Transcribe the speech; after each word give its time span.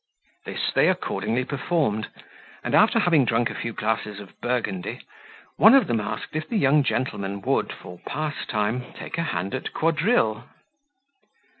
This 0.45 0.71
they 0.73 0.89
accordingly 0.89 1.45
performed; 1.45 2.07
and, 2.63 2.73
after 2.73 2.97
having 2.97 3.23
drunk 3.23 3.51
a 3.51 3.53
few 3.53 3.71
glasses 3.71 4.19
of 4.19 4.41
Burgundy, 4.41 5.01
one 5.57 5.75
of 5.75 5.85
them 5.85 5.99
asked, 5.99 6.35
if 6.35 6.49
the 6.49 6.57
young 6.57 6.81
gentleman 6.81 7.39
would, 7.43 7.71
for 7.71 7.99
pastime, 7.99 8.93
take 8.95 9.19
a 9.19 9.21
hand 9.21 9.53
at 9.53 9.73
quadrille. 9.73 10.45